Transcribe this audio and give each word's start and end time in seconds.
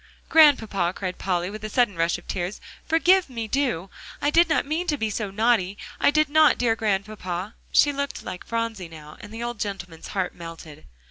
"Grandpapa," 0.29 0.93
cried 0.95 1.19
Polly, 1.19 1.51
with 1.51 1.63
a 1.63 1.69
sudden 1.69 1.95
rush 1.95 2.17
of 2.17 2.27
tears, 2.27 2.59
"forgive 2.87 3.29
me, 3.29 3.47
do; 3.47 3.91
I 4.19 4.31
did 4.31 4.49
not 4.49 4.65
mean 4.65 4.87
to 4.87 4.97
be 4.97 5.11
so 5.11 5.29
naughty. 5.29 5.77
I 5.99 6.09
did 6.09 6.27
not, 6.27 6.57
dear 6.57 6.75
Grandpapa." 6.75 7.53
She 7.71 7.93
looked 7.93 8.23
like 8.23 8.43
Phronsie 8.47 8.89
now, 8.89 9.17
and 9.21 9.31
the 9.31 9.43
old 9.43 9.59
gentleman's 9.59 10.07
heart 10.07 10.33
melted. 10.33 10.85